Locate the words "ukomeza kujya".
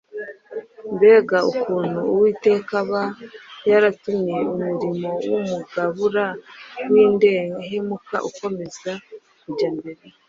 8.29-9.67